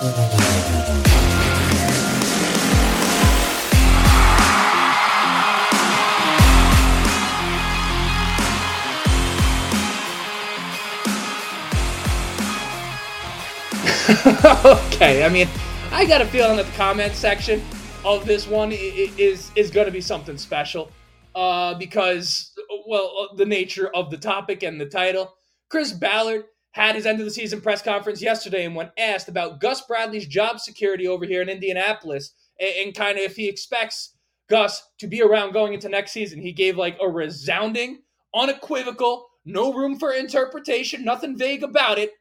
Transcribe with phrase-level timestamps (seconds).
[14.64, 15.46] okay, I mean,
[15.90, 17.62] I got a feeling that the comment section
[18.02, 20.90] of this one is is going to be something special,
[21.34, 22.54] uh, because
[22.86, 25.34] well, uh, the nature of the topic and the title.
[25.68, 29.60] Chris Ballard had his end of the season press conference yesterday, and when asked about
[29.60, 34.16] Gus Bradley's job security over here in Indianapolis, and, and kind of if he expects
[34.48, 38.00] Gus to be around going into next season, he gave like a resounding,
[38.34, 42.12] unequivocal, no room for interpretation, nothing vague about it.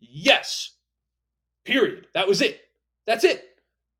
[0.00, 0.76] Yes.
[1.64, 2.06] Period.
[2.14, 2.60] That was it.
[3.06, 3.44] That's it.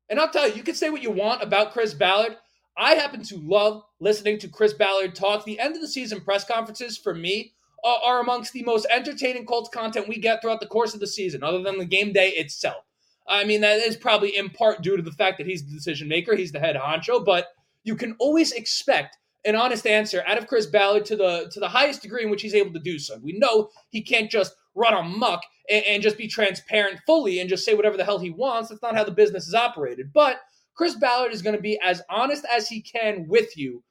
[0.09, 2.37] And I'll tell you, you can say what you want about Chris Ballard.
[2.77, 5.43] I happen to love listening to Chris Ballard talk.
[5.43, 7.53] The end of the season press conferences for me
[7.83, 11.43] are, amongst the most entertaining Colts content we get throughout the course of the season,
[11.43, 12.83] other than the game day itself.
[13.27, 16.07] I mean, that is probably in part due to the fact that he's the decision
[16.07, 17.47] maker, he's the head honcho, but
[17.83, 21.69] you can always expect an honest answer out of Chris Ballard to the to the
[21.69, 23.17] highest degree in which he's able to do so.
[23.21, 27.65] We know he can't just run amok and, and just be transparent fully and just
[27.65, 28.69] say whatever the hell he wants.
[28.69, 30.11] That's not how the business is operated.
[30.13, 30.37] But
[30.75, 33.83] Chris Ballard is going to be as honest as he can with you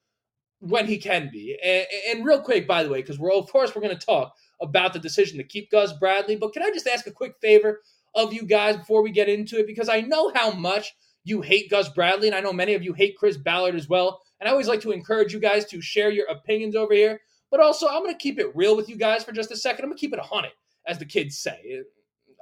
[0.61, 1.59] when he can be.
[1.63, 4.35] And, and real quick, by the way, because we're of course we're going to talk
[4.61, 7.83] about the decision to keep Gus Bradley, but can I just ask a quick favor
[8.15, 9.67] of you guys before we get into it?
[9.67, 12.93] Because I know how much you hate Gus Bradley, and I know many of you
[12.93, 14.23] hate Chris Ballard as well.
[14.41, 17.21] And I always like to encourage you guys to share your opinions over here.
[17.51, 19.85] But also, I'm going to keep it real with you guys for just a second.
[19.85, 20.51] I'm going to keep it 100
[20.87, 21.83] as the kids say.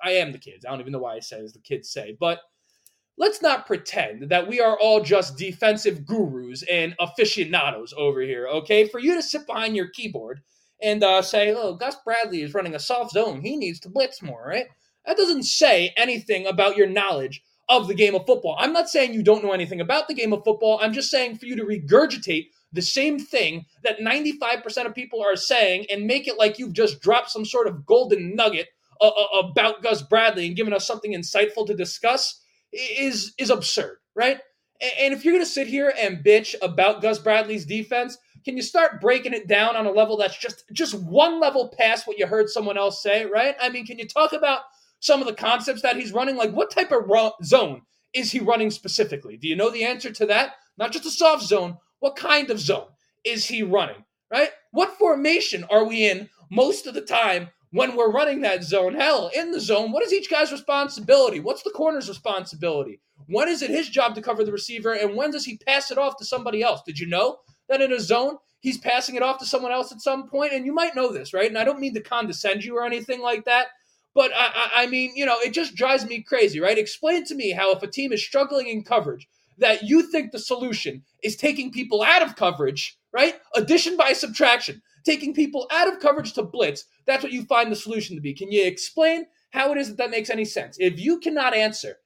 [0.03, 0.65] I am the kids.
[0.65, 2.41] I don't even know why I say as the kids say, but
[3.17, 8.87] let's not pretend that we are all just defensive gurus and aficionados over here, okay?
[8.89, 10.41] For you to sit behind your keyboard
[10.83, 13.41] and uh, say, oh, Gus Bradley is running a soft zone.
[13.41, 14.67] He needs to blitz more, right?
[15.07, 18.57] That doesn't say anything about your knowledge of the game of football.
[18.59, 20.79] I'm not saying you don't know anything about the game of football.
[20.83, 25.37] I'm just saying for you to regurgitate the same thing that 95% of people are
[25.37, 28.69] saying and make it like you've just dropped some sort of golden nugget
[29.01, 32.44] uh, uh, about Gus Bradley and given us something insightful to discuss
[32.75, 34.41] is is absurd, right?
[35.01, 38.63] And if you're going to sit here and bitch about Gus Bradley's defense, can you
[38.63, 42.27] start breaking it down on a level that's just just one level past what you
[42.27, 43.57] heard someone else say, right?
[43.61, 44.61] I mean, can you talk about
[45.01, 46.37] some of the concepts that he's running?
[46.37, 49.37] Like, what type of ro- zone is he running specifically?
[49.37, 50.55] Do you know the answer to that?
[50.77, 52.89] Not just a soft zone, what kind of zone
[53.25, 54.05] is he running?
[54.31, 54.51] Right?
[54.73, 58.95] What formation are we in most of the time when we're running that zone?
[58.95, 61.41] Hell, in the zone, what is each guy's responsibility?
[61.41, 63.01] What's the corner's responsibility?
[63.27, 65.99] When is it his job to cover the receiver, and when does he pass it
[65.99, 66.83] off to somebody else?
[66.87, 70.01] Did you know that in a zone, he's passing it off to someone else at
[70.01, 70.53] some point?
[70.53, 71.49] And you might know this, right?
[71.49, 73.67] And I don't mean to condescend you or anything like that,
[74.15, 76.79] but I, I mean, you know, it just drives me crazy, right?
[76.79, 79.27] Explain to me how if a team is struggling in coverage,
[79.59, 83.35] that you think the solution is taking people out of coverage, right?
[83.57, 86.85] Addition by subtraction, taking people out of coverage to blitz.
[87.07, 88.35] That's what you find the solution to be.
[88.35, 90.77] Can you explain how it is that that makes any sense?
[90.81, 91.97] If you cannot answer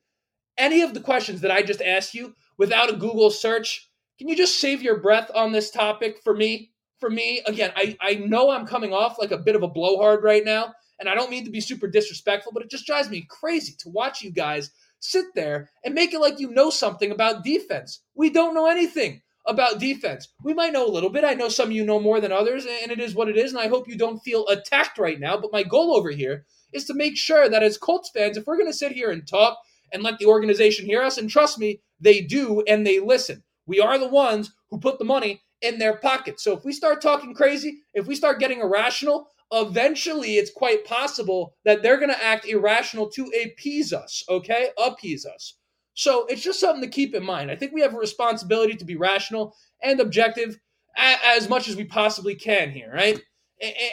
[0.57, 3.89] any of the questions that I just asked you without a Google search,
[4.19, 6.73] can you just save your breath on this topic for me?
[6.99, 10.25] For me, again, I, I know I'm coming off like a bit of a blowhard
[10.25, 13.25] right now, and I don't mean to be super disrespectful, but it just drives me
[13.31, 17.45] crazy to watch you guys sit there and make it like you know something about
[17.45, 18.03] defense.
[18.17, 20.29] We don't know anything about defense.
[20.45, 21.25] We might know a little bit.
[21.25, 23.53] I know some of you know more than others, and it is what it is.
[23.53, 25.37] And I hope you don't feel attacked right now.
[25.39, 28.59] But my goal over here is to make sure that as Colts fans, if we're
[28.59, 29.59] going to sit here and talk
[29.93, 33.43] and let the organization hear us, and trust me, they do and they listen.
[33.67, 36.41] We are the ones who put the money in their pocket.
[36.41, 41.55] So if we start talking crazy, if we start getting irrational, eventually it's quite possible
[41.65, 44.69] that they're going to act irrational to appease us, okay?
[44.79, 45.55] Appease us.
[45.99, 47.51] So it's just something to keep in mind.
[47.51, 50.57] I think we have a responsibility to be rational and objective
[50.97, 53.21] as much as we possibly can here, right?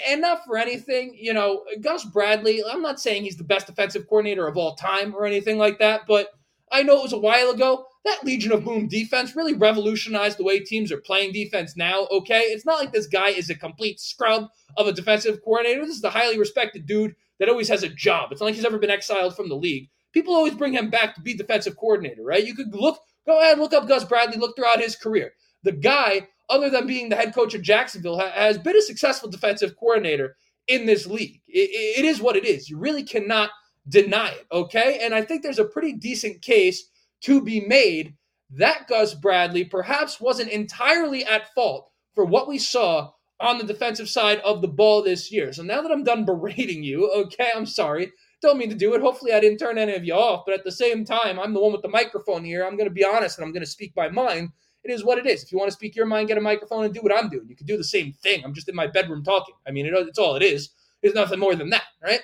[0.07, 4.07] And not for anything, you know, Gus Bradley, I'm not saying he's the best defensive
[4.07, 6.29] coordinator of all time or anything like that, but
[6.71, 7.87] I know it was a while ago.
[8.03, 12.41] That Legion of Boom defense really revolutionized the way teams are playing defense now, okay?
[12.41, 14.47] It's not like this guy is a complete scrub
[14.77, 15.81] of a defensive coordinator.
[15.81, 18.31] This is the highly respected dude that always has a job.
[18.31, 19.89] It's not like he's ever been exiled from the league.
[20.15, 22.45] People always bring him back to be defensive coordinator, right?
[22.45, 25.33] You could look, go ahead, look up Gus Bradley, look throughout his career.
[25.63, 29.75] The guy, other than being the head coach of Jacksonville, has been a successful defensive
[29.77, 31.41] coordinator in this league.
[31.47, 32.69] it, it is what it is.
[32.69, 33.51] You really cannot
[33.87, 34.99] deny it, okay?
[35.01, 36.89] And I think there's a pretty decent case
[37.21, 38.15] to be made
[38.51, 44.09] that Gus Bradley perhaps wasn't entirely at fault for what we saw on the defensive
[44.09, 45.51] side of the ball this year.
[45.51, 48.11] So now that I'm done berating you, okay, I'm sorry.
[48.41, 49.01] Don't mean to do it.
[49.01, 50.43] Hopefully, I didn't turn any of you off.
[50.45, 52.65] But at the same time, I'm the one with the microphone here.
[52.65, 54.49] I'm going to be honest and I'm going to speak my mind.
[54.83, 55.43] It is what it is.
[55.43, 57.47] If you want to speak your mind, get a microphone and do what I'm doing.
[57.49, 58.43] You can do the same thing.
[58.43, 59.55] I'm just in my bedroom talking.
[59.67, 60.69] I mean, it, it's all it is.
[61.01, 62.21] There's nothing more than that, right?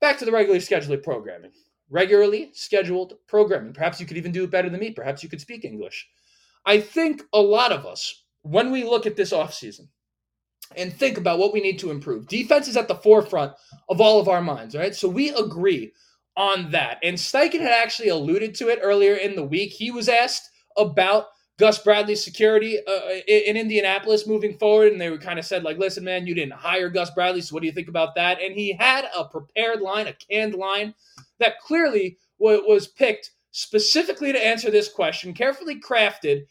[0.00, 1.52] Back to the regularly scheduled programming.
[1.90, 3.74] Regularly scheduled programming.
[3.74, 4.90] Perhaps you could even do it better than me.
[4.90, 6.08] Perhaps you could speak English.
[6.64, 9.88] I think a lot of us, when we look at this offseason
[10.74, 13.52] and think about what we need to improve, defense is at the forefront
[13.88, 14.94] of all of our minds, right?
[14.94, 15.92] So we agree
[16.36, 16.98] on that.
[17.02, 19.72] And Steichen had actually alluded to it earlier in the week.
[19.72, 21.26] He was asked about
[21.58, 25.78] Gus Bradley's security uh, in Indianapolis moving forward, and they were kind of said like,
[25.78, 28.54] "Listen, man, you didn't hire Gus Bradley, so what do you think about that?" And
[28.54, 30.94] he had a prepared line, a canned line
[31.38, 36.44] that clearly was picked specifically to answer this question, carefully crafted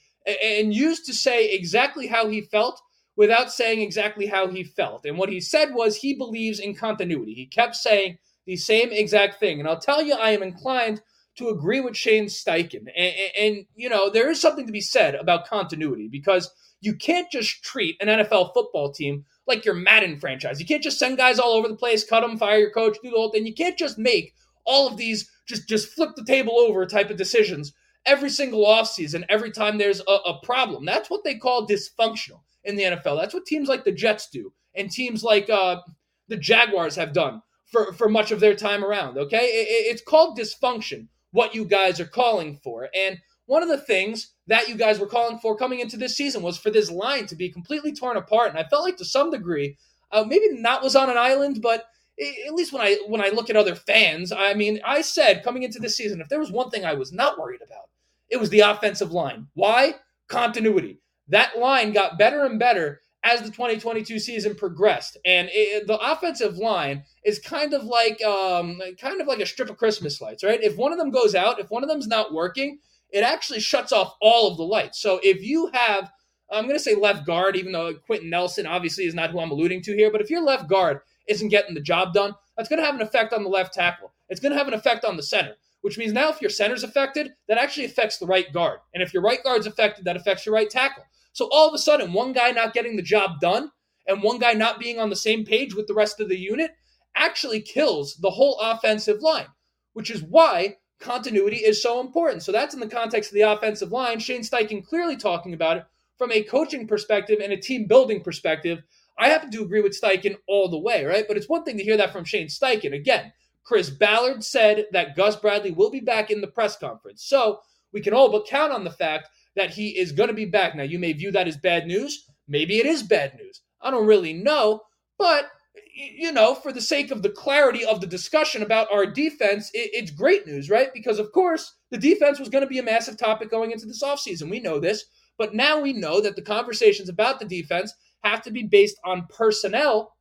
[0.43, 2.81] and used to say exactly how he felt
[3.15, 5.05] without saying exactly how he felt.
[5.05, 7.33] And what he said was he believes in continuity.
[7.33, 9.59] He kept saying the same exact thing.
[9.59, 11.01] And I'll tell you, I am inclined
[11.37, 12.85] to agree with Shane Steichen.
[12.95, 16.51] And, and, you know, there is something to be said about continuity because
[16.81, 20.59] you can't just treat an NFL football team like your Madden franchise.
[20.59, 23.09] You can't just send guys all over the place, cut them, fire your coach, do
[23.09, 23.45] the whole thing.
[23.45, 24.33] You can't just make
[24.65, 27.73] all of these just just flip the table over type of decisions
[28.05, 30.85] every single offseason, every time there's a, a problem.
[30.85, 33.19] That's what they call dysfunctional in the NFL.
[33.19, 35.81] That's what teams like the Jets do, and teams like uh,
[36.27, 39.17] the Jaguars have done for, for much of their time around.
[39.17, 41.07] Okay, it, it's called dysfunction.
[41.31, 45.07] What you guys are calling for, and one of the things that you guys were
[45.07, 48.49] calling for coming into this season was for this line to be completely torn apart.
[48.49, 49.77] And I felt like to some degree,
[50.11, 51.85] uh, maybe not was on an island, but
[52.19, 55.63] at least when I when I look at other fans, I mean, I said coming
[55.63, 57.89] into this season, if there was one thing I was not worried about,
[58.29, 59.47] it was the offensive line.
[59.53, 59.95] Why?
[60.27, 60.99] Continuity.
[61.29, 66.57] That line got better and better as the 2022 season progressed, and it, the offensive
[66.57, 70.61] line is kind of like um, kind of like a strip of Christmas lights, right?
[70.61, 72.79] If one of them goes out, if one of them's not working,
[73.09, 75.01] it actually shuts off all of the lights.
[75.01, 76.11] So if you have
[76.51, 79.49] I'm going to say left guard, even though Quenton Nelson obviously is not who I'm
[79.49, 80.11] alluding to here.
[80.11, 83.01] But if your left guard isn't getting the job done, that's going to have an
[83.01, 84.13] effect on the left tackle.
[84.29, 85.55] It's going to have an effect on the center
[85.85, 88.79] which means now if your center's affected, that actually affects the right guard.
[88.95, 91.03] And if your right guard's affected, that affects your right tackle.
[91.35, 93.69] So all of a sudden, one guy not getting the job done
[94.07, 96.71] and one guy not being on the same page with the rest of the unit
[97.13, 99.47] actually kills the whole offensive line,
[99.91, 102.41] which is why continuity is so important.
[102.41, 104.19] So that's in the context of the offensive line.
[104.19, 105.85] Shane Steichen clearly talking about it
[106.17, 108.81] from a coaching perspective and a team building perspective.
[109.19, 111.25] I happen to agree with Steichen all the way, right?
[111.27, 112.95] But it's one thing to hear that from Shane Steichen.
[112.95, 113.33] Again,
[113.65, 117.25] Chris Ballard said that Gus Bradley will be back in the press conference.
[117.25, 117.59] So
[117.91, 120.75] we can all but count on the fact that he is going to be back.
[120.75, 122.25] Now, you may view that as bad news.
[122.47, 123.61] Maybe it is bad news.
[123.81, 124.81] I don't really know.
[125.17, 125.49] But,
[125.95, 130.11] you know, for the sake of the clarity of the discussion about our defense, it's
[130.11, 130.89] great news, right?
[130.93, 134.03] Because, of course, the defense was going to be a massive topic going into this
[134.03, 134.49] offseason.
[134.49, 135.05] We know this.
[135.37, 137.93] But now we know that the conversations about the defense
[138.23, 140.15] have to be based on personnel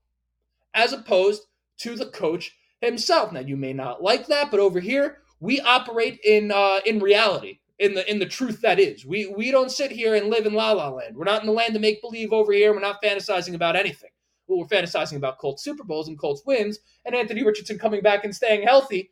[0.74, 1.42] as opposed
[1.78, 3.32] to the coach himself.
[3.32, 7.60] Now you may not like that, but over here we operate in uh, in reality,
[7.78, 9.04] in the in the truth that is.
[9.04, 11.16] We we don't sit here and live in la la land.
[11.16, 12.72] We're not in the land of make believe over here.
[12.72, 14.10] We're not fantasizing about anything.
[14.46, 18.24] Well, we're fantasizing about Colts Super Bowls and Colts wins and Anthony Richardson coming back
[18.24, 19.10] and staying healthy.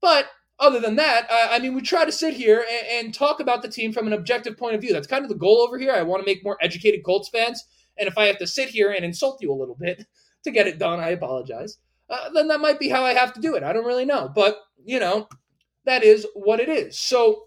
[0.00, 0.26] But
[0.58, 3.62] other than that, I, I mean, we try to sit here and, and, talk about
[3.62, 4.92] the team from an objective point of view.
[4.92, 5.92] That's kind of the goal over here.
[5.92, 7.64] I want to make more educated Colts fans.
[7.96, 10.04] And if I have to sit here and insult you a little bit
[10.44, 11.78] to get it done, I apologize
[12.10, 13.62] uh, then that might be how I have to do it.
[13.62, 14.30] I don't really know.
[14.34, 15.28] But, you know,
[15.84, 16.98] that is what it is.
[16.98, 17.44] So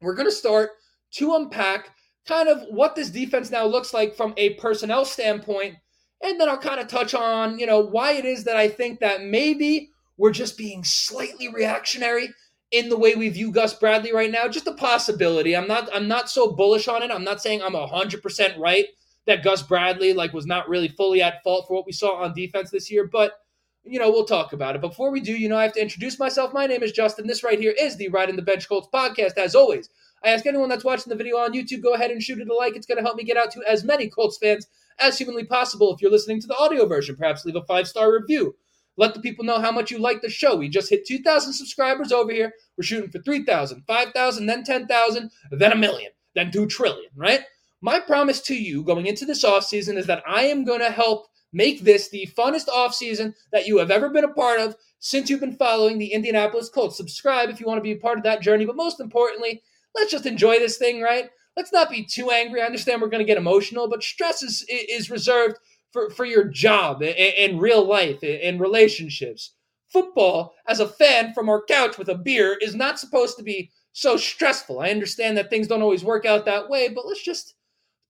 [0.00, 0.70] we're going to start
[1.12, 1.90] to unpack
[2.26, 5.76] kind of what this defense now looks like from a personnel standpoint.
[6.22, 9.00] And then I'll kind of touch on, you know, why it is that I think
[9.00, 12.28] that maybe we're just being slightly reactionary
[12.70, 14.48] in the way we view Gus Bradley right now.
[14.48, 15.56] Just a possibility.
[15.56, 17.10] I'm not I'm not so bullish on it.
[17.10, 18.86] I'm not saying I'm 100% right
[19.26, 22.34] that Gus Bradley like was not really fully at fault for what we saw on
[22.34, 23.34] defense this year, but
[23.84, 24.80] you know, we'll talk about it.
[24.80, 26.52] Before we do, you know, I have to introduce myself.
[26.52, 27.26] My name is Justin.
[27.26, 29.36] This right here is the Riding the Bench Colts podcast.
[29.36, 29.88] As always,
[30.24, 32.54] I ask anyone that's watching the video on YouTube, go ahead and shoot it a
[32.54, 32.76] like.
[32.76, 34.68] It's going to help me get out to as many Colts fans
[35.00, 35.92] as humanly possible.
[35.92, 38.54] If you're listening to the audio version, perhaps leave a five star review.
[38.96, 40.54] Let the people know how much you like the show.
[40.54, 42.52] We just hit 2,000 subscribers over here.
[42.76, 47.40] We're shooting for 3,000, 5,000, then 10,000, then a million, then 2 trillion, right?
[47.80, 51.26] My promise to you going into this offseason is that I am going to help
[51.52, 55.40] Make this the funnest offseason that you have ever been a part of since you've
[55.40, 56.96] been following the Indianapolis Colts.
[56.96, 58.64] Subscribe if you want to be a part of that journey.
[58.64, 59.62] But most importantly,
[59.94, 61.28] let's just enjoy this thing, right?
[61.56, 62.62] Let's not be too angry.
[62.62, 65.58] I understand we're going to get emotional, but stress is, is reserved
[65.92, 69.52] for, for your job and, and real life and relationships.
[69.92, 73.70] football as a fan from our couch with a beer is not supposed to be
[73.92, 74.80] so stressful.
[74.80, 77.54] I understand that things don't always work out that way, but let's just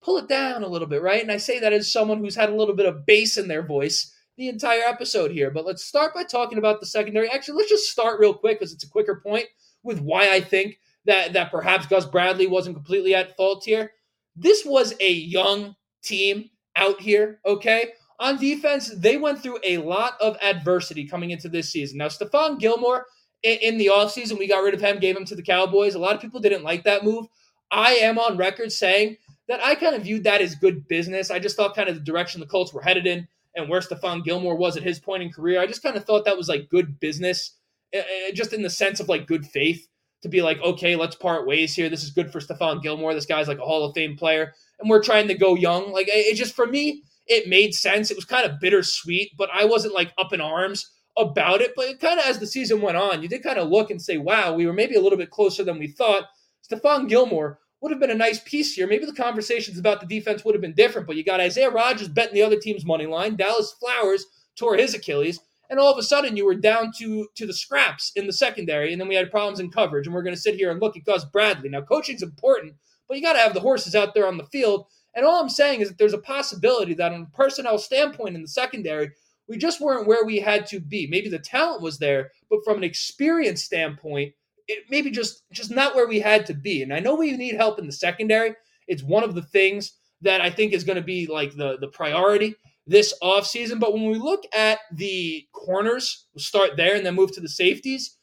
[0.03, 1.23] pull it down a little bit, right?
[1.23, 3.63] And I say that as someone who's had a little bit of bass in their
[3.63, 5.51] voice the entire episode here.
[5.51, 7.31] But let's start by talking about the secondary.
[7.31, 9.47] Actually, let's just start real quick because it's a quicker point
[9.83, 13.93] with why I think that that perhaps Gus Bradley wasn't completely at fault here.
[14.37, 17.93] This was a young team out here, okay?
[18.19, 21.99] On defense, they went through a lot of adversity coming into this season.
[21.99, 23.07] Now, Stephon Gilmore
[23.43, 25.95] in, in the offseason, we got rid of him, gave him to the Cowboys.
[25.95, 27.27] A lot of people didn't like that move.
[27.71, 29.17] I am on record saying
[29.53, 31.31] that I kind of viewed that as good business.
[31.31, 34.25] I just thought kind of the direction the Colts were headed in and where Stephon
[34.25, 35.61] Gilmore was at his point in career.
[35.61, 37.59] I just kind of thought that was like good business,
[37.93, 39.87] eh, eh, just in the sense of like good faith
[40.23, 41.91] to be like, okay, let's part ways here.
[41.91, 43.13] This is good for Stephon Gilmore.
[43.13, 45.93] This guy's like a Hall of Fame player, and we're trying to go young.
[45.93, 48.11] Like it just for me, it made sense.
[48.11, 51.73] It was kind of bittersweet, but I wasn't like up in arms about it.
[51.77, 54.01] But it kind of as the season went on, you did kind of look and
[54.01, 56.25] say, wow, we were maybe a little bit closer than we thought.
[56.67, 58.87] Stephon Gilmore would have been a nice piece here.
[58.87, 62.09] Maybe the conversations about the defense would have been different, but you got Isaiah Rodgers
[62.09, 63.35] betting the other team's money line.
[63.35, 64.25] Dallas Flowers
[64.57, 68.13] tore his Achilles, and all of a sudden you were down to to the scraps
[68.15, 70.07] in the secondary, and then we had problems in coverage.
[70.07, 71.69] And we're going to sit here and look at Gus Bradley.
[71.69, 72.75] Now, coaching's important,
[73.09, 74.87] but you got to have the horses out there on the field.
[75.15, 78.43] And all I'm saying is that there's a possibility that, on a personnel standpoint in
[78.43, 79.11] the secondary,
[79.49, 81.07] we just weren't where we had to be.
[81.07, 84.35] Maybe the talent was there, but from an experience standpoint,
[84.73, 86.83] it maybe just just not where we had to be.
[86.83, 88.55] And I know we need help in the secondary.
[88.89, 91.89] It's one of the things that I think is going to be like the the
[91.89, 92.55] priority
[92.87, 93.79] this offseason.
[93.79, 97.49] But when we look at the corners, we'll start there and then move to the
[97.49, 98.17] safeties.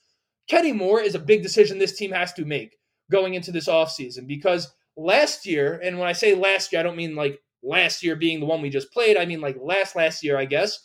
[0.50, 2.76] Kenny Moore is a big decision this team has to make
[3.12, 6.98] going into this offseason because last year, and when I say last year, I don't
[6.98, 9.18] mean like last year being the one we just played.
[9.18, 10.80] I mean like last last year, I guess.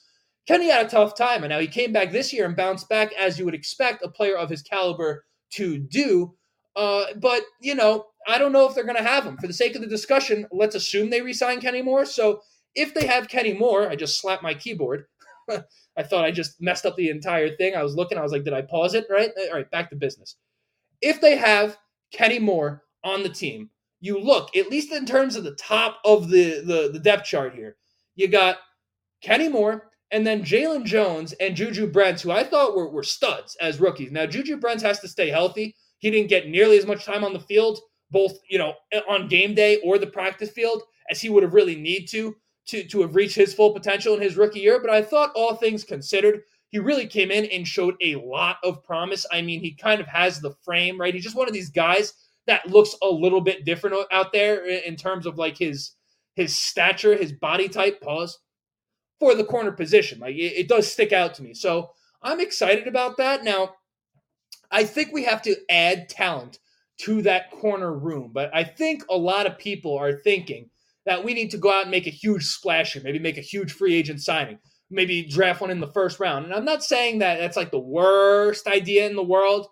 [0.47, 3.13] Kenny had a tough time, and now he came back this year and bounced back
[3.15, 6.35] as you would expect a player of his caliber to do.
[6.77, 9.37] Uh, but you know, I don't know if they're going to have him.
[9.37, 12.05] For the sake of the discussion, let's assume they resign Kenny Moore.
[12.05, 12.41] So
[12.75, 15.07] if they have Kenny Moore, I just slapped my keyboard.
[15.97, 17.77] I thought I just messed up the entire thing.
[17.77, 19.07] I was looking, I was like, did I pause it?
[19.09, 19.31] Right?
[19.49, 20.37] All right, back to business.
[21.01, 21.77] If they have
[22.13, 23.71] Kenny Moore on the team,
[24.01, 27.55] you look, at least in terms of the top of the, the, the depth chart
[27.55, 27.77] here,
[28.17, 28.59] you got
[29.23, 33.57] Kenny Moore, and then Jaylon Jones and Juju Brents, who I thought were, were studs
[33.61, 34.13] as rookies.
[34.13, 35.75] Now, Juju Brents has to stay healthy.
[35.99, 37.81] He didn't get nearly as much time on the field,
[38.13, 38.75] both, you know,
[39.09, 42.37] on game day or the practice field, as he would have really need to,
[42.69, 44.81] to, to have reached his full potential in his rookie year.
[44.81, 48.85] But I thought all things considered, he really came in and showed a lot of
[48.85, 49.27] promise.
[49.33, 51.13] I mean, he kind of has the frame, right?
[51.13, 52.15] He's just one of these guys
[52.47, 55.91] that looks a little bit different out there in terms of like his
[56.37, 58.01] his stature, his body type.
[58.01, 58.39] Pause
[59.21, 60.19] for the corner position.
[60.19, 61.55] Like it, it does stick out to me.
[61.55, 61.91] So
[62.23, 63.45] I'm excited about that.
[63.45, 63.75] Now,
[64.71, 66.59] I think we have to add talent
[67.03, 70.71] to that corner room, but I think a lot of people are thinking
[71.07, 73.43] that we need to go out and make a huge splash here, maybe make a
[73.43, 74.59] huge free agent signing,
[74.91, 76.45] maybe draft one in the first round.
[76.45, 79.69] And I'm not saying that that's like the worst idea in the world,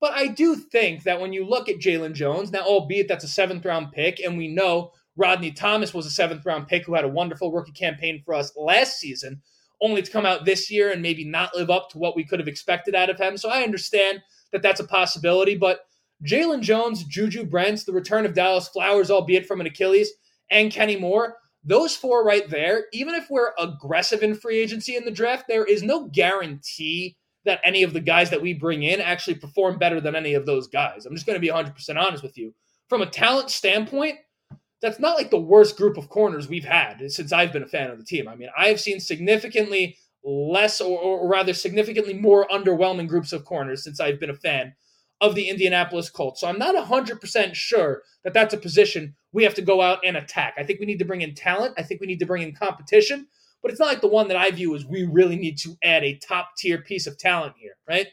[0.00, 3.28] but I do think that when you look at Jaylon Jones, now, albeit that's a
[3.28, 7.04] seventh round pick, and we know Rodney Thomas was a seventh round pick who had
[7.04, 9.42] a wonderful rookie campaign for us last season,
[9.82, 12.38] only to come out this year and maybe not live up to what we could
[12.38, 13.36] have expected out of him.
[13.36, 14.22] So I understand
[14.52, 15.56] that that's a possibility.
[15.56, 15.80] But
[16.24, 20.10] Jaylon Jones, Juju Brents, the return of Dallas Flowers, albeit from an Achilles,
[20.50, 25.04] and Kenny Moore, those four right there, even if we're aggressive in free agency in
[25.04, 29.00] the draft, there is no guarantee that any of the guys that we bring in
[29.00, 31.06] actually perform better than any of those guys.
[31.06, 32.54] I'm just going to be 100% honest with you.
[32.88, 34.16] From a talent standpoint,
[34.80, 37.90] that's not like the worst group of corners we've had since I've been a fan
[37.90, 38.28] of the team.
[38.28, 43.82] I mean, I've seen significantly less, or, or rather, significantly more underwhelming groups of corners
[43.82, 44.74] since I've been a fan
[45.20, 46.40] of the Indianapolis Colts.
[46.40, 50.16] So I'm not 100% sure that that's a position we have to go out and
[50.16, 50.54] attack.
[50.56, 51.74] I think we need to bring in talent.
[51.76, 53.26] I think we need to bring in competition,
[53.62, 56.04] but it's not like the one that I view as we really need to add
[56.04, 58.06] a top tier piece of talent here, right?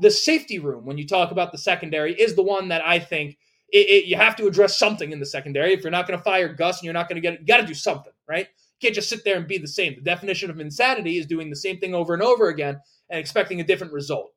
[0.00, 3.38] The safety room, when you talk about the secondary, is the one that I think
[3.72, 5.72] it, it, you have to address something in the secondary.
[5.72, 7.46] If you're not going to fire Gus and you're not going to get it, you
[7.46, 8.46] got to do something, right?
[8.48, 9.94] You can't just sit there and be the same.
[9.94, 13.60] The definition of insanity is doing the same thing over and over again and expecting
[13.60, 14.32] a different result.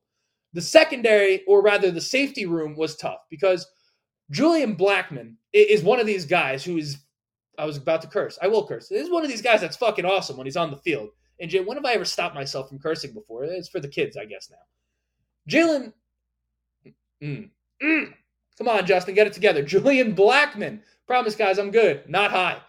[0.54, 3.66] The secondary, or rather the safety room, was tough because
[4.30, 6.98] Julian Blackmon is one of these guys who is,
[7.58, 8.38] I was about to curse.
[8.42, 8.88] I will curse.
[8.88, 11.10] This is one of these guys that's fucking awesome when he's on the field.
[11.40, 13.44] And Jay, when have I ever stopped myself from cursing before?
[13.46, 14.58] It's for the kids, I guess, now.
[15.50, 15.94] Jalen.
[17.22, 17.50] Mm,
[17.82, 18.14] mm,
[18.58, 19.64] Come on, Justin, get it together.
[19.64, 20.80] Julian Blackmon.
[21.08, 22.10] Promise, guys, I'm good.
[22.10, 22.62] Not high.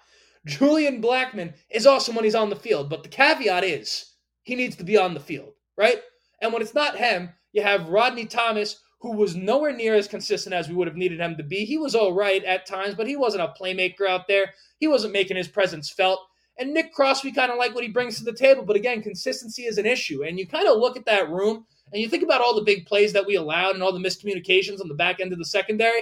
[0.46, 4.76] Julian Blackmon is awesome when he's on the field, but the caveat is he needs
[4.76, 6.02] to be on the field, right?
[6.42, 10.54] And when it's not him, you have Rodney Thomas, who was nowhere near as consistent
[10.54, 11.64] as we would have needed him to be.
[11.64, 14.52] He was all right at times, but he wasn't a playmaker out there.
[14.78, 16.20] He wasn't making his presence felt.
[16.58, 19.02] And Nick Cross, we kind of like what he brings to the table, but again,
[19.02, 20.24] consistency is an issue.
[20.24, 22.86] And you kind of look at that room and you think about all the big
[22.86, 26.00] plays that we allowed and all the miscommunications on the back end of the secondary.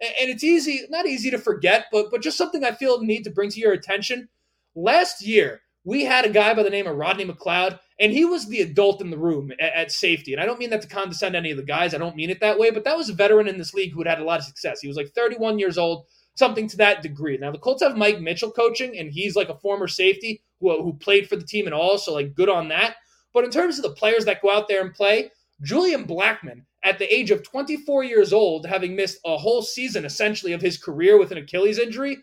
[0.00, 3.30] And it's easy, not easy to forget, but but just something I feel need to
[3.30, 4.28] bring to your attention.
[4.74, 8.46] Last year, we had a guy by the name of Rodney McLeod, and he was
[8.46, 10.32] the adult in the room at, at, safety.
[10.32, 11.94] And I don't mean that to condescend any of the guys.
[11.94, 14.00] I don't mean it that way, but that was a veteran in this league who
[14.00, 14.80] had had a lot of success.
[14.80, 17.38] He was like 31 years old, something to that degree.
[17.38, 20.92] Now the Colts have Mike Mitchell coaching, and he's like a former safety who, who
[20.94, 22.96] played for the team and all, so like good on that.
[23.32, 25.30] But in terms of the players that go out there and play,
[25.62, 30.52] Julian Blackmon, at the age of 24 years old, having missed a whole season essentially
[30.52, 32.18] of his career with an Achilles injury,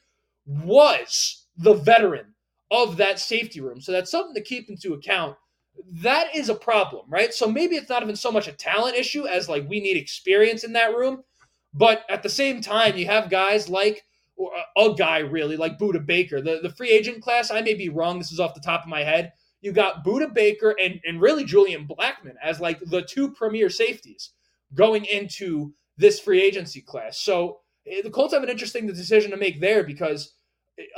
[0.46, 2.34] was the veteran
[2.72, 3.82] of that safety room.
[3.82, 5.36] So that's something to keep into account.
[5.92, 7.34] That is a problem, right?
[7.34, 10.64] So maybe it's not even so much a talent issue as like we need experience
[10.64, 11.24] in that room.
[11.74, 14.04] But at the same time, you have guys like
[14.78, 16.42] a guy really like Budda Baker.
[16.42, 18.18] The the free agent class, I may be wrong.
[18.18, 19.34] This is off the top of my head.
[19.66, 24.30] You got Budda Baker and, and really Julian Blackmon as like the two premier safeties
[24.76, 27.18] going into this free agency class.
[27.22, 30.36] So eh, the Colts have an interesting decision to make there because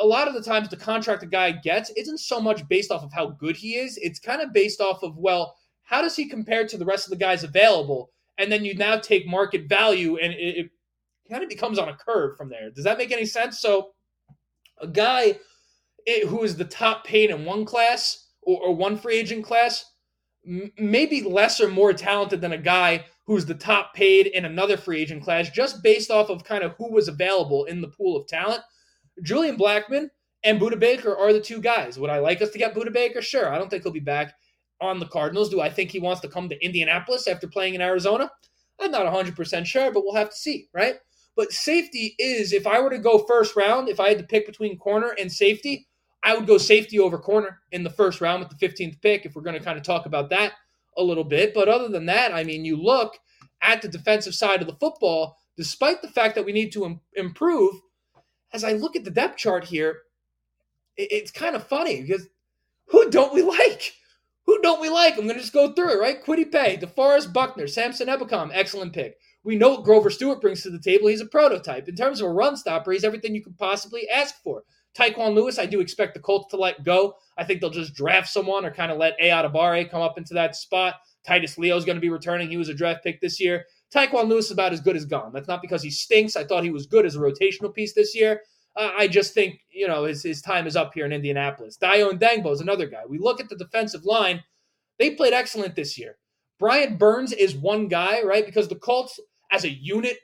[0.01, 3.03] a lot of the times the contract a guy gets isn't so much based off
[3.03, 3.97] of how good he is.
[4.01, 7.11] It's kind of based off of, well, how does he compare to the rest of
[7.11, 8.11] the guys available?
[8.37, 10.71] And then you now take market value and it, it
[11.31, 12.69] kind of becomes on a curve from there.
[12.69, 13.61] Does that make any sense?
[13.61, 13.91] So
[14.81, 15.39] a guy
[16.05, 19.85] eh, who is the top paid in one class or, or one free agent class
[20.47, 24.77] m- maybe less or more talented than a guy who's the top paid in another
[24.77, 28.15] free agent class just based off of kind of who was available in the pool
[28.15, 28.61] of talent.
[29.21, 30.09] Julian Blackmon
[30.43, 31.99] and Budda Baker are the two guys.
[31.99, 33.21] Would I like us to get Budda Baker?
[33.21, 33.53] Sure.
[33.53, 34.33] I don't think he'll be back
[34.79, 35.49] on the Cardinals.
[35.49, 38.31] Do I think he wants to come to Indianapolis after playing in Arizona?
[38.79, 40.95] I'm not 100% sure, but we'll have to see, right?
[41.35, 44.45] But safety is, if I were to go first round, if I had to pick
[44.45, 45.87] between corner and safety,
[46.23, 49.35] I would go safety over corner in the first round with the 15th pick if
[49.35, 50.53] we're going to kind of talk about that
[50.97, 51.53] a little bit.
[51.53, 53.17] But other than that, I mean, you look
[53.61, 57.01] at the defensive side of the football, despite the fact that we need to Im-
[57.15, 57.75] improve,
[58.53, 59.99] as I look at the depth chart here,
[60.95, 62.27] it, it's kind of funny because
[62.87, 63.93] who don't we like?
[64.45, 65.13] Who don't we like?
[65.13, 66.23] I'm going to just go through it, right?
[66.23, 69.17] Kwity Paye, DeForest Buckner, Samson Ebukam, excellent pick.
[69.43, 71.07] We know what Grover Stewart brings to the table.
[71.07, 71.87] He's a prototype.
[71.87, 74.63] In terms of a run stopper, he's everything you could possibly ask for.
[74.95, 77.15] Tyquan Lewis, I do expect the Colts to let go.
[77.37, 79.29] I think they'll just draft someone or kind of let A.
[79.29, 80.95] Adebawore come up into that spot.
[81.25, 82.49] Titus Leo is going to be returning.
[82.49, 83.65] He was a draft pick this year.
[83.93, 85.31] Tyquan Lewis is about as good as gone.
[85.33, 86.35] That's not because he stinks.
[86.35, 88.41] I thought he was good as a rotational piece this year.
[88.75, 91.77] Uh, I just think, you know, his, his time is up here in Indianapolis.
[91.81, 93.01] Dayo Odeyingbo is another guy.
[93.07, 94.43] We look at the defensive line.
[94.99, 96.17] They played excellent this year.
[96.59, 98.45] Brian Burns is one guy, right?
[98.45, 99.19] Because the Colts,
[99.51, 100.17] as a unit,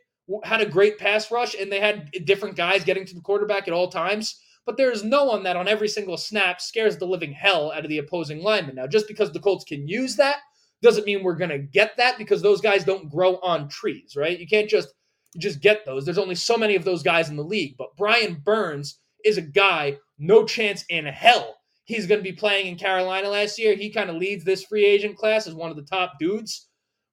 [0.43, 3.73] had a great pass rush and they had different guys getting to the quarterback at
[3.73, 4.39] all times.
[4.65, 7.83] But there is no one that on every single snap scares the living hell out
[7.83, 8.75] of the opposing lineman.
[8.75, 10.37] Now, just because the Colts can use that
[10.81, 14.39] doesn't mean we're going to get that because those guys don't grow on trees, right?
[14.39, 14.89] You can't just
[15.37, 16.05] just get those.
[16.05, 17.75] There's only so many of those guys in the league.
[17.75, 22.67] But Brian Burns is a guy, no chance in hell he's going to be playing
[22.67, 23.75] in Carolina last year.
[23.75, 26.67] He kind of leads this free agent class as one of the top dudes.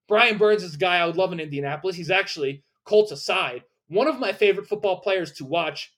[0.08, 1.96] Brian Burns is a guy I would love in Indianapolis.
[1.96, 5.92] He's actually, Colts aside, one of my favorite football players to watch,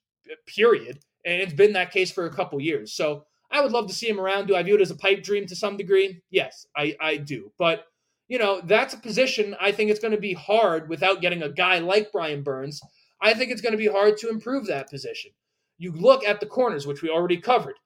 [0.47, 1.01] period.
[1.25, 2.93] And it's been that case for a couple years.
[2.95, 4.47] So I would love to see him around.
[4.47, 6.21] Do I view it as a pipe dream to some degree?
[6.31, 7.53] Yes, I, I do.
[7.59, 7.85] But,
[8.29, 11.51] you know, that's a position I think it's going to be hard without getting a
[11.51, 12.81] guy like Brian Burns.
[13.21, 15.31] I think it's going to be hard to improve that position.
[15.79, 17.77] You look at the corners, which we already covered.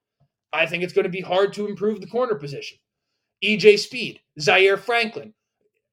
[0.52, 2.78] I think it's going to be hard to improve the corner position.
[3.44, 5.34] EJ Speed, Zaire Franklin,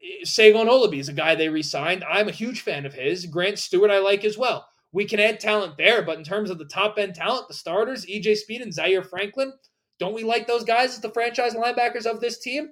[0.02, 2.06] eh, Segun Olubi is a guy they re signed.
[2.10, 3.26] I'm a huge fan of his.
[3.26, 6.02] Grant Stuard, I like as well we can add talent there.
[6.04, 9.52] But in terms of the top end talent, the starters, EJ Speed and Zaire Franklin,
[10.00, 12.70] don't we like those guys as the franchise linebackers of this team?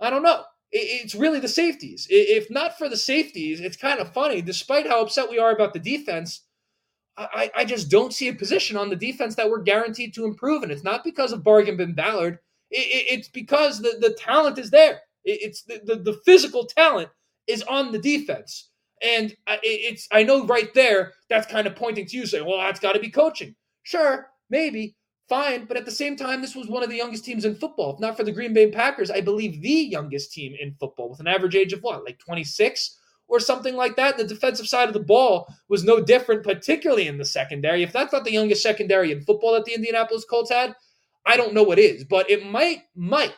[0.00, 0.44] I don't know.
[0.72, 2.06] It's really the safeties.
[2.08, 4.40] If not for the safeties, it's kind of funny.
[4.40, 6.44] Despite how upset we are about the defense,
[7.16, 10.62] I, I just don't see a position on the defense that we're guaranteed to improve.
[10.62, 12.38] And it's not because of Bargain Bin Ballard.
[12.70, 15.00] It's because the, the talent is there.
[15.24, 17.08] It's the, the, the physical talent
[17.48, 18.69] is on the defense.
[19.02, 22.80] And it's I know right there that's kind of pointing to you saying, well, that's
[22.80, 23.54] got to be coaching.
[23.82, 24.94] Sure, maybe,
[25.28, 27.94] fine, but at the same time, this was one of the youngest teams in football.
[27.94, 31.20] If not for the Green Bay Packers, I believe the youngest team in football with
[31.20, 34.18] an average age of what, like 26 or something like that.
[34.18, 37.82] The defensive side of the ball was no different, particularly in the secondary.
[37.82, 40.74] If that's not the youngest secondary in football that the Indianapolis Colts had,
[41.24, 43.34] I don't know what is, but it might might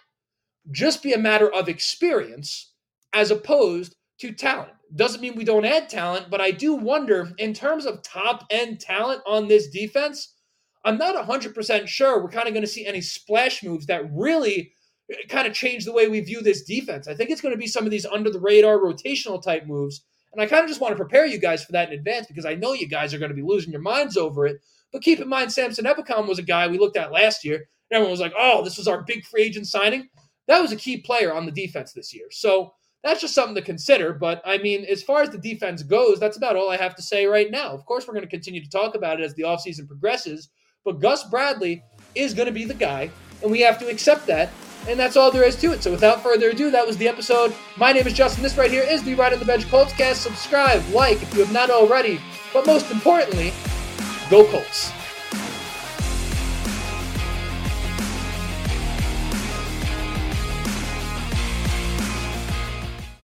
[0.70, 2.72] just be a matter of experience
[3.12, 4.72] as opposed to talent.
[4.94, 8.80] Doesn't mean we don't add talent, but I do wonder in terms of top end
[8.80, 10.34] talent on this defense,
[10.84, 14.72] I'm not 100% sure we're kind of going to see any splash moves that really
[15.10, 17.08] eh, kind of change the way we view this defense.
[17.08, 20.04] I think it's going to be some of these under the radar rotational type moves.
[20.32, 22.46] And I kind of just want to prepare you guys for that in advance because
[22.46, 24.60] I know you guys are going to be losing your minds over it.
[24.92, 27.56] But keep in mind, Samson Ebukam was a guy we looked at last year.
[27.56, 30.08] And everyone was like, oh, this was our big free agent signing.
[30.48, 32.26] That was a key player on the defense this year.
[32.30, 34.12] So that's just something to consider.
[34.12, 37.02] But I mean, as far as the defense goes, that's about all I have to
[37.02, 37.70] say right now.
[37.70, 40.50] Of course, we're going to continue to talk about it as the offseason progresses.
[40.84, 41.82] But Gus Bradley
[42.14, 43.10] is going to be the guy,
[43.42, 44.50] and we have to accept that.
[44.88, 45.82] And that's all there is to it.
[45.82, 47.54] So without further ado, that was the episode.
[47.76, 48.42] My name is Justin.
[48.42, 50.22] This right here is the Riding the Bench Colts cast.
[50.22, 52.20] Subscribe, like if you have not already.
[52.52, 53.52] But most importantly,
[54.28, 54.92] go Colts.